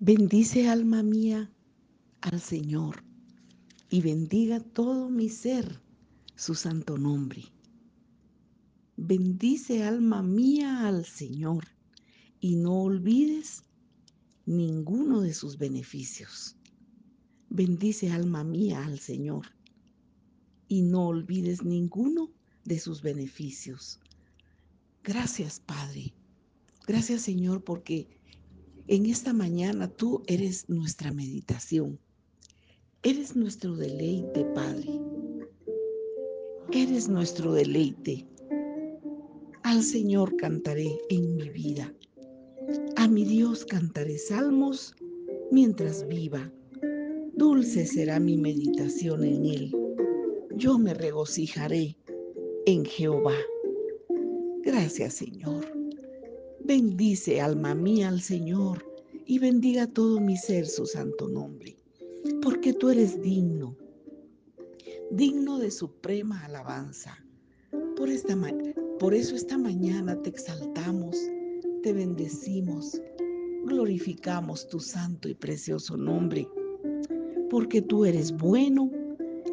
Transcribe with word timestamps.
Bendice 0.00 0.68
alma 0.68 1.02
mía 1.02 1.50
al 2.20 2.40
Señor 2.40 3.02
y 3.90 4.00
bendiga 4.00 4.60
todo 4.60 5.10
mi 5.10 5.28
ser 5.28 5.80
su 6.36 6.54
santo 6.54 6.96
nombre. 6.96 7.42
Bendice 8.96 9.82
alma 9.82 10.22
mía 10.22 10.86
al 10.86 11.04
Señor 11.04 11.64
y 12.38 12.54
no 12.54 12.80
olvides 12.80 13.64
ninguno 14.46 15.20
de 15.20 15.34
sus 15.34 15.58
beneficios. 15.58 16.54
Bendice 17.50 18.12
alma 18.12 18.44
mía 18.44 18.84
al 18.84 19.00
Señor 19.00 19.46
y 20.68 20.82
no 20.82 21.08
olvides 21.08 21.64
ninguno 21.64 22.30
de 22.64 22.78
sus 22.78 23.02
beneficios. 23.02 23.98
Gracias 25.02 25.58
Padre. 25.58 26.14
Gracias 26.86 27.22
Señor 27.22 27.64
porque 27.64 28.17
en 28.88 29.06
esta 29.06 29.32
mañana 29.32 29.88
tú 29.88 30.22
eres 30.26 30.68
nuestra 30.68 31.12
meditación. 31.12 31.98
Eres 33.02 33.36
nuestro 33.36 33.76
deleite, 33.76 34.44
Padre. 34.54 35.00
Eres 36.72 37.08
nuestro 37.08 37.52
deleite. 37.52 38.26
Al 39.62 39.82
Señor 39.82 40.36
cantaré 40.36 40.98
en 41.10 41.36
mi 41.36 41.50
vida. 41.50 41.94
A 42.96 43.06
mi 43.08 43.24
Dios 43.24 43.64
cantaré 43.64 44.18
salmos 44.18 44.94
mientras 45.50 46.06
viva. 46.08 46.50
Dulce 47.34 47.86
será 47.86 48.18
mi 48.18 48.36
meditación 48.36 49.22
en 49.22 49.44
Él. 49.44 49.76
Yo 50.56 50.78
me 50.78 50.94
regocijaré 50.94 51.96
en 52.66 52.84
Jehová. 52.84 53.36
Gracias, 54.64 55.14
Señor. 55.14 55.77
Bendice, 56.68 57.40
alma 57.40 57.74
mía, 57.74 58.08
al 58.08 58.20
Señor, 58.20 58.84
y 59.24 59.38
bendiga 59.38 59.86
todo 59.86 60.20
mi 60.20 60.36
ser 60.36 60.66
su 60.66 60.84
santo 60.84 61.26
nombre, 61.26 61.78
porque 62.42 62.74
tú 62.74 62.90
eres 62.90 63.22
digno, 63.22 63.74
digno 65.10 65.58
de 65.58 65.70
suprema 65.70 66.44
alabanza. 66.44 67.24
Por, 67.96 68.10
esta 68.10 68.36
por 68.98 69.14
eso 69.14 69.34
esta 69.34 69.56
mañana 69.56 70.20
te 70.20 70.28
exaltamos, 70.28 71.16
te 71.82 71.94
bendecimos, 71.94 73.00
glorificamos 73.64 74.68
tu 74.68 74.78
santo 74.78 75.30
y 75.30 75.34
precioso 75.34 75.96
nombre, 75.96 76.46
porque 77.48 77.80
tú 77.80 78.04
eres 78.04 78.30
bueno 78.30 78.90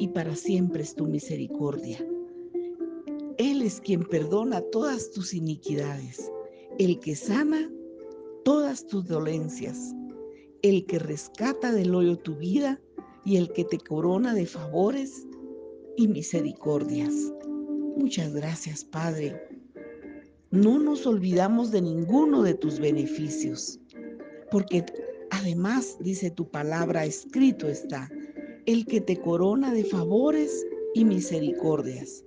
y 0.00 0.08
para 0.08 0.34
siempre 0.34 0.82
es 0.82 0.96
tu 0.96 1.06
misericordia. 1.06 2.04
Él 3.38 3.62
es 3.62 3.80
quien 3.80 4.02
perdona 4.02 4.62
todas 4.72 5.12
tus 5.12 5.32
iniquidades 5.32 6.28
el 6.78 6.98
que 6.98 7.14
sana 7.14 7.70
todas 8.44 8.86
tus 8.86 9.06
dolencias, 9.06 9.94
el 10.62 10.84
que 10.86 10.98
rescata 10.98 11.72
del 11.72 11.94
hoyo 11.94 12.18
tu 12.18 12.36
vida 12.36 12.80
y 13.24 13.36
el 13.36 13.52
que 13.52 13.64
te 13.64 13.78
corona 13.78 14.34
de 14.34 14.46
favores 14.46 15.26
y 15.96 16.08
misericordias. 16.08 17.14
Muchas 17.96 18.34
gracias, 18.34 18.84
Padre. 18.84 19.40
No 20.50 20.78
nos 20.78 21.06
olvidamos 21.06 21.70
de 21.70 21.82
ninguno 21.82 22.42
de 22.42 22.54
tus 22.54 22.80
beneficios, 22.80 23.80
porque 24.50 24.84
además, 25.30 25.96
dice 26.00 26.30
tu 26.30 26.50
palabra, 26.50 27.04
escrito 27.04 27.68
está, 27.68 28.10
el 28.66 28.84
que 28.86 29.00
te 29.00 29.16
corona 29.16 29.72
de 29.72 29.84
favores 29.84 30.66
y 30.94 31.04
misericordias, 31.04 32.24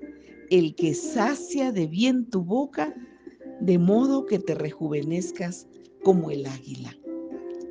el 0.50 0.74
que 0.76 0.94
sacia 0.94 1.72
de 1.72 1.88
bien 1.88 2.30
tu 2.30 2.44
boca 2.44 2.96
de 3.62 3.78
modo 3.78 4.26
que 4.26 4.40
te 4.40 4.56
rejuvenezcas 4.56 5.68
como 6.04 6.32
el 6.32 6.46
águila. 6.46 6.96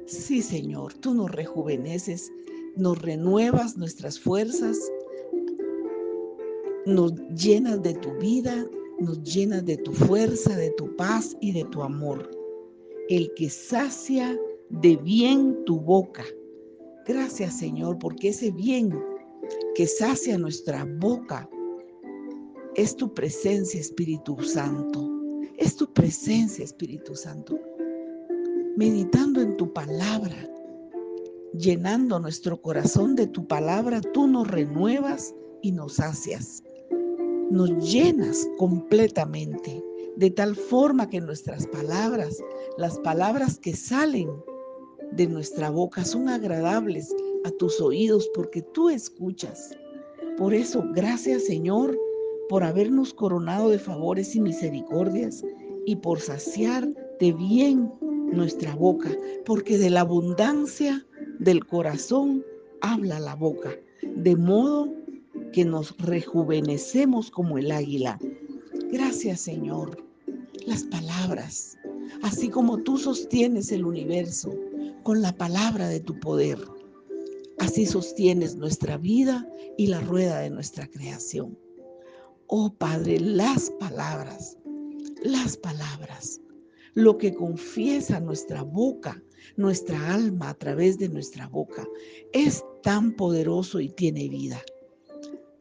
Sí, 0.07 0.43
Señor, 0.43 0.95
tú 0.95 1.15
nos 1.15 1.31
rejuveneces, 1.31 2.33
nos 2.77 3.01
renuevas 3.03 3.77
nuestras 3.77 4.21
fuerzas, 4.21 4.79
nos 6.87 7.13
llenas 7.35 7.83
de 7.83 7.95
tu 7.95 8.13
vida, 8.19 8.67
nos 9.01 9.23
llenas 9.23 9.65
de 9.65 9.77
tu 9.79 9.93
fuerza, 9.93 10.57
de 10.57 10.71
tu 10.71 10.95
paz 10.97 11.37
y 11.41 11.53
de 11.53 11.65
tu 11.65 11.83
amor. 11.83 12.31
El 13.09 13.33
que 13.35 13.51
sacia 13.51 14.39
de 14.71 14.97
bien 14.97 15.65
tu 15.65 15.81
boca. 15.81 16.25
Gracias, 17.07 17.59
Señor, 17.59 17.99
porque 17.99 18.29
ese 18.29 18.51
bien 18.51 18.97
que 19.75 19.87
sacia 19.87 20.39
nuestra 20.39 20.87
boca 20.99 21.49
es 22.75 22.95
tu 22.97 23.13
presencia, 23.15 23.81
Espíritu 23.81 24.37
Santo. 24.43 25.16
Es 25.59 25.75
tu 25.77 25.91
presencia, 25.91 26.65
Espíritu 26.65 27.15
Santo. 27.15 27.59
Meditando 28.77 29.41
en 29.41 29.57
tu 29.57 29.73
palabra, 29.73 30.37
llenando 31.59 32.21
nuestro 32.21 32.61
corazón 32.61 33.17
de 33.17 33.27
tu 33.27 33.47
palabra, 33.47 34.03
tú 34.03 34.27
nos 34.27 34.49
renuevas 34.49 35.35
y 35.63 35.73
nos 35.73 35.95
sacias. 35.95 36.63
Nos 37.51 37.71
llenas 37.91 38.47
completamente, 38.59 39.83
de 40.17 40.31
tal 40.31 40.55
forma 40.55 41.09
que 41.09 41.23
nuestras 41.23 41.67
palabras, 41.69 42.37
las 42.77 42.99
palabras 42.99 43.59
que 43.59 43.75
salen 43.75 44.29
de 45.13 45.27
nuestra 45.27 45.71
boca 45.71 46.05
son 46.05 46.29
agradables 46.29 47.15
a 47.45 47.51
tus 47.53 47.81
oídos 47.81 48.29
porque 48.35 48.61
tú 48.61 48.91
escuchas. 48.91 49.71
Por 50.37 50.53
eso, 50.53 50.85
gracias 50.93 51.45
Señor 51.45 51.99
por 52.49 52.65
habernos 52.65 53.13
coronado 53.13 53.71
de 53.71 53.79
favores 53.79 54.35
y 54.37 54.41
misericordias 54.41 55.45
y 55.85 55.97
por 55.97 56.21
saciar 56.21 56.89
de 57.21 57.33
bien 57.33 57.93
nuestra 58.33 58.75
boca, 58.75 59.11
porque 59.45 59.79
de 59.79 59.91
la 59.91 60.01
abundancia 60.01 61.07
del 61.39 61.65
corazón 61.67 62.45
habla 62.81 63.21
la 63.21 63.35
boca, 63.35 63.75
de 64.03 64.37
modo 64.37 64.93
que 65.53 65.65
nos 65.65 65.97
rejuvenecemos 65.99 67.31
como 67.31 67.59
el 67.59 67.71
águila. 67.71 68.19
Gracias 68.91 69.41
Señor. 69.41 70.05
Las 70.67 70.83
palabras, 70.83 71.79
así 72.23 72.49
como 72.49 72.79
tú 72.79 72.99
sostienes 72.99 73.71
el 73.71 73.85
universo 73.85 74.53
con 75.05 75.23
la 75.23 75.33
palabra 75.37 75.89
de 75.89 76.01
tu 76.01 76.19
poder, 76.19 76.59
así 77.59 77.87
sostienes 77.87 78.57
nuestra 78.57 78.97
vida 78.97 79.49
y 79.77 79.87
la 79.87 80.01
rueda 80.01 80.41
de 80.41 80.51
nuestra 80.51 80.89
creación. 80.89 81.57
Oh 82.49 82.73
Padre, 82.73 83.19
las 83.21 83.71
palabras, 83.81 84.57
las 85.23 85.57
palabras, 85.57 86.41
lo 86.95 87.19
que 87.19 87.35
confiesa 87.35 88.21
nuestra 88.21 88.63
boca, 88.63 89.23
nuestra 89.57 90.15
alma 90.15 90.51
a 90.51 90.55
través 90.55 90.99
de 90.99 91.09
nuestra 91.09 91.49
boca, 91.49 91.87
es 92.33 92.65
tan 92.83 93.13
poderoso 93.13 93.81
y 93.81 93.89
tiene 93.89 94.29
vida. 94.29 94.63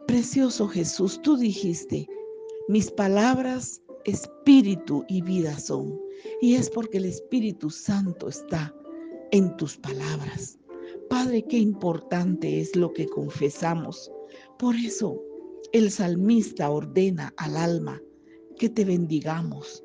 Precioso 0.05 0.67
Jesús, 0.67 1.19
tú 1.23 1.37
dijiste, 1.37 2.07
mis 2.67 2.91
palabras, 2.91 3.81
espíritu 4.05 5.03
y 5.07 5.21
vida 5.21 5.57
son. 5.59 5.99
Y 6.41 6.55
es 6.55 6.69
porque 6.69 6.99
el 6.99 7.05
Espíritu 7.05 7.69
Santo 7.69 8.29
está 8.29 8.73
en 9.31 9.55
tus 9.57 9.77
palabras. 9.77 10.57
Padre, 11.09 11.43
qué 11.43 11.57
importante 11.57 12.61
es 12.61 12.75
lo 12.75 12.93
que 12.93 13.07
confesamos. 13.07 14.11
Por 14.57 14.75
eso, 14.75 15.21
el 15.73 15.91
salmista 15.91 16.69
ordena 16.69 17.33
al 17.37 17.57
alma 17.57 18.01
que 18.57 18.69
te 18.69 18.85
bendigamos. 18.85 19.83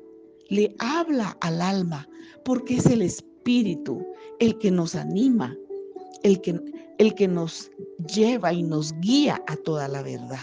Le 0.49 0.75
habla 0.79 1.37
al 1.41 1.61
alma 1.61 2.07
porque 2.43 2.75
es 2.75 2.85
el 2.85 3.01
Espíritu 3.01 4.05
el 4.39 4.57
que 4.57 4.71
nos 4.71 4.95
anima, 4.95 5.55
el 6.23 6.41
que, 6.41 6.59
el 6.97 7.15
que 7.15 7.27
nos 7.27 7.71
lleva 8.13 8.53
y 8.53 8.63
nos 8.63 8.93
guía 8.99 9.43
a 9.47 9.55
toda 9.57 9.87
la 9.87 10.01
verdad. 10.01 10.41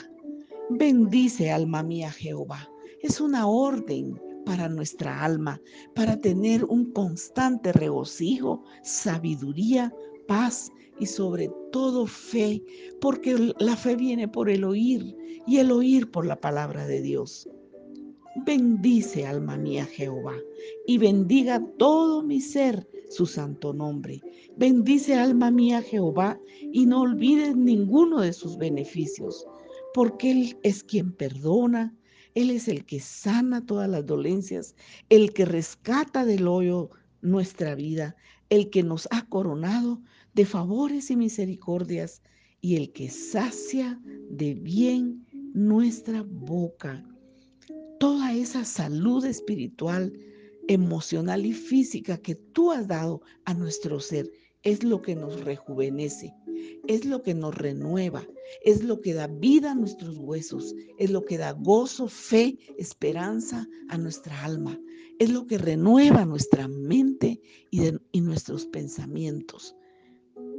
Bendice 0.71 1.51
alma 1.51 1.83
mía 1.83 2.11
Jehová. 2.11 2.69
Es 3.03 3.21
una 3.21 3.47
orden 3.47 4.21
para 4.45 4.69
nuestra 4.69 5.25
alma, 5.25 5.61
para 5.95 6.19
tener 6.19 6.65
un 6.65 6.93
constante 6.93 7.73
regocijo, 7.73 8.65
sabiduría, 8.83 9.93
paz 10.29 10.71
y 11.01 11.07
sobre 11.07 11.51
todo 11.73 12.07
fe, 12.07 12.63
porque 13.01 13.53
la 13.59 13.77
fe 13.77 13.97
viene 13.97 14.29
por 14.29 14.49
el 14.49 14.63
oír 14.63 15.17
y 15.47 15.59
el 15.59 15.73
oír 15.73 16.11
por 16.11 16.27
la 16.27 16.41
palabra 16.41 16.87
de 16.87 17.03
Dios. 17.03 17.49
Bendice, 18.47 19.27
alma 19.27 19.57
mía, 19.57 19.85
Jehová, 19.87 20.37
y 20.87 20.99
bendiga 20.99 21.61
todo 21.79 22.23
mi 22.23 22.41
ser 22.41 22.87
su 23.09 23.27
santo 23.27 23.73
nombre. 23.73 24.21
Bendice, 24.57 25.15
alma 25.15 25.51
mía, 25.51 25.83
Jehová, 25.83 26.39
y 26.73 26.87
no 26.87 27.01
olvides 27.01 27.57
ninguno 27.57 28.21
de 28.21 28.33
sus 28.33 28.57
beneficios, 28.57 29.45
porque 29.95 30.31
Él 30.31 30.59
es 30.63 30.85
quien 30.85 31.13
perdona, 31.13 31.97
Él 32.35 32.51
es 32.51 32.69
el 32.69 32.85
que 32.85 33.01
sana 33.01 33.65
todas 33.65 33.89
las 33.89 34.07
dolencias, 34.07 34.77
el 35.09 35.33
que 35.33 35.45
rescata 35.45 36.25
del 36.25 36.47
hoyo 36.47 36.91
nuestra 37.23 37.75
vida, 37.75 38.15
el 38.51 38.71
que 38.71 38.83
nos 38.83 39.09
ha 39.11 39.27
coronado 39.27 40.01
de 40.35 40.47
favores 40.47 41.11
y 41.11 41.17
misericordias, 41.17 42.23
y 42.61 42.77
el 42.77 42.93
que 42.93 43.09
sacia 43.09 44.01
de 44.31 44.55
bien 44.55 45.27
nuestra 45.55 46.23
boca. 46.23 47.05
Toda 48.01 48.35
esa 48.35 48.65
salud 48.65 49.25
espiritual, 49.25 50.13
emocional 50.69 51.47
y 51.47 51.53
física 51.53 52.19
que 52.19 52.35
tú 52.35 52.73
has 52.73 52.87
dado 52.89 53.23
a 53.45 53.55
nuestro 53.55 54.01
ser 54.01 54.31
es 54.63 54.83
lo 54.83 55.03
que 55.03 55.15
nos 55.15 55.45
rejuvenece, 55.45 56.35
es 56.87 57.05
lo 57.05 57.23
que 57.23 57.35
nos 57.35 57.55
renueva, 57.55 58.27
es 58.65 58.83
lo 58.83 59.01
que 59.01 59.15
da 59.15 59.27
vida 59.27 59.73
a 59.73 59.75
nuestros 59.75 60.19
huesos, 60.19 60.75
es 60.99 61.11
lo 61.11 61.25
que 61.25 61.39
da 61.39 61.53
gozo, 61.53 62.09
fe, 62.09 62.59
esperanza 62.79 63.69
a 63.89 63.99
nuestra 63.99 64.45
alma, 64.45 64.79
es 65.19 65.31
lo 65.31 65.47
que 65.47 65.59
renueva 65.59 66.25
nuestra 66.25 66.69
mente 66.69 67.41
y, 67.71 68.21
nuestros 68.21 68.67
pensamientos 68.67 69.75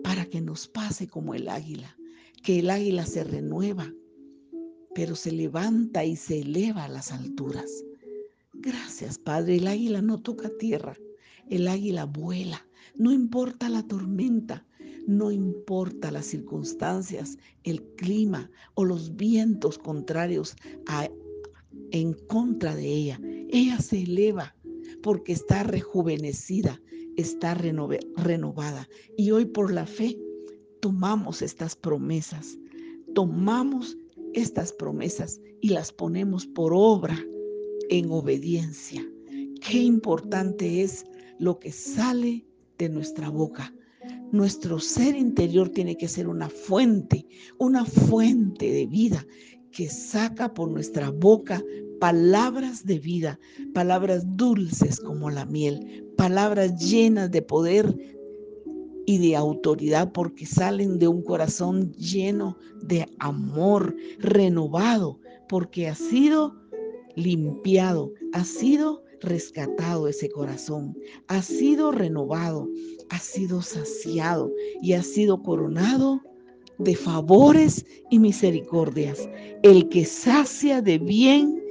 para 0.03 0.25
que 0.25 0.41
nos 0.41 0.67
pase 0.67 1.07
como 1.07 1.33
el 1.33 1.49
águila, 1.49 1.95
que 2.43 2.59
el 2.59 2.69
águila 2.69 3.05
se 3.05 3.23
renueva, 3.23 3.93
pero 4.95 5.15
se 5.15 5.31
levanta 5.31 6.03
y 6.03 6.15
se 6.15 6.39
eleva 6.39 6.85
a 6.85 6.89
las 6.89 7.11
alturas. 7.11 7.69
Gracias, 8.53 9.17
Padre. 9.17 9.57
El 9.57 9.67
águila 9.67 10.01
no 10.01 10.21
toca 10.21 10.49
tierra, 10.57 10.97
el 11.49 11.67
águila 11.67 12.05
vuela. 12.05 12.65
No 12.95 13.11
importa 13.11 13.69
la 13.69 13.83
tormenta, 13.83 14.65
no 15.07 15.31
importa 15.31 16.11
las 16.11 16.25
circunstancias, 16.25 17.37
el 17.63 17.81
clima 17.95 18.49
o 18.75 18.85
los 18.85 19.15
vientos 19.15 19.77
contrarios 19.77 20.55
en 21.91 22.13
contra 22.13 22.75
de 22.75 22.87
ella. 22.87 23.19
Ella 23.49 23.79
se 23.79 24.03
eleva 24.03 24.55
porque 25.01 25.33
está 25.33 25.63
rejuvenecida, 25.63 26.81
está 27.17 27.53
renovada. 27.53 28.87
Y 29.17 29.31
hoy 29.31 29.45
por 29.45 29.71
la 29.71 29.85
fe 29.85 30.17
tomamos 30.79 31.41
estas 31.41 31.75
promesas, 31.75 32.57
tomamos 33.13 33.97
estas 34.33 34.73
promesas 34.73 35.41
y 35.61 35.69
las 35.69 35.91
ponemos 35.91 36.45
por 36.45 36.71
obra 36.73 37.17
en 37.89 38.11
obediencia. 38.11 39.05
Qué 39.67 39.79
importante 39.79 40.83
es 40.83 41.05
lo 41.37 41.59
que 41.59 41.71
sale 41.71 42.45
de 42.77 42.89
nuestra 42.89 43.29
boca. 43.29 43.73
Nuestro 44.31 44.79
ser 44.79 45.15
interior 45.15 45.69
tiene 45.69 45.97
que 45.97 46.07
ser 46.07 46.27
una 46.27 46.49
fuente, 46.49 47.25
una 47.57 47.85
fuente 47.85 48.71
de 48.71 48.85
vida 48.85 49.25
que 49.71 49.89
saca 49.89 50.53
por 50.53 50.69
nuestra 50.69 51.09
boca 51.09 51.63
palabras 51.99 52.85
de 52.85 52.99
vida, 52.99 53.39
palabras 53.73 54.23
dulces 54.37 54.99
como 54.99 55.29
la 55.29 55.45
miel, 55.45 56.05
palabras 56.15 56.75
llenas 56.79 57.29
de 57.31 57.41
poder 57.41 57.95
y 59.05 59.17
de 59.17 59.35
autoridad 59.35 60.11
porque 60.11 60.45
salen 60.45 60.99
de 60.99 61.07
un 61.07 61.23
corazón 61.23 61.91
lleno 61.93 62.57
de 62.83 63.07
amor, 63.19 63.95
renovado, 64.19 65.19
porque 65.47 65.87
ha 65.87 65.95
sido 65.95 66.55
limpiado, 67.15 68.13
ha 68.33 68.43
sido 68.43 69.03
rescatado 69.21 70.07
ese 70.07 70.29
corazón, 70.29 70.97
ha 71.27 71.41
sido 71.41 71.91
renovado, 71.91 72.67
ha 73.09 73.19
sido 73.19 73.61
saciado 73.61 74.51
y 74.81 74.93
ha 74.93 75.03
sido 75.03 75.41
coronado 75.41 76.21
de 76.77 76.95
favores 76.95 77.85
y 78.09 78.19
misericordias. 78.19 79.29
El 79.63 79.89
que 79.89 80.05
sacia 80.05 80.81
de 80.81 80.97
bien 80.97 81.61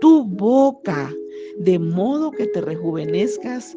tu 0.00 0.24
boca, 0.24 1.12
de 1.58 1.78
modo 1.78 2.30
que 2.30 2.46
te 2.46 2.60
rejuvenezcas 2.60 3.76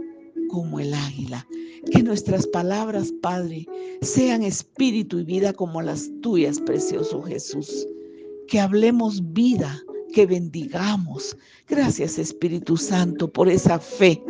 como 0.49 0.79
el 0.79 0.93
águila. 0.93 1.47
Que 1.91 2.03
nuestras 2.03 2.45
palabras, 2.47 3.13
Padre, 3.21 3.65
sean 4.01 4.43
espíritu 4.43 5.19
y 5.19 5.23
vida 5.23 5.53
como 5.53 5.81
las 5.81 6.09
tuyas, 6.21 6.59
precioso 6.59 7.21
Jesús. 7.21 7.87
Que 8.47 8.59
hablemos 8.59 9.21
vida 9.33 9.81
que 10.13 10.25
bendigamos. 10.25 11.37
Gracias 11.67 12.17
Espíritu 12.17 12.77
Santo 12.77 13.31
por 13.31 13.49
esa 13.49 13.79
fe, 13.79 14.23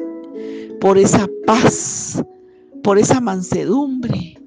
por 0.79 0.97
esa 0.97 1.27
paz, 1.45 2.23
por 2.83 2.97
esa 2.97 3.19
mansedumbre, 3.19 4.37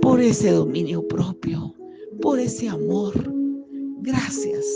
por 0.00 0.20
ese 0.20 0.50
dominio 0.50 1.06
propio, 1.08 1.74
por 2.20 2.38
ese 2.38 2.68
amor. 2.68 3.12
Gracias, 4.00 4.66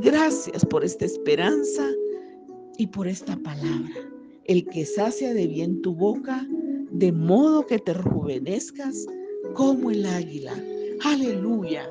gracias 0.00 0.64
por 0.66 0.84
esta 0.84 1.04
esperanza 1.04 1.88
y 2.78 2.86
por 2.86 3.06
esta 3.06 3.36
palabra. 3.36 3.94
El 4.44 4.64
que 4.66 4.84
sacia 4.84 5.32
de 5.34 5.46
bien 5.46 5.80
tu 5.82 5.94
boca, 5.94 6.46
de 6.90 7.12
modo 7.12 7.66
que 7.66 7.78
te 7.78 7.94
rejuvenezcas 7.94 9.06
como 9.54 9.90
el 9.90 10.04
águila. 10.06 10.54
Aleluya. 11.04 11.88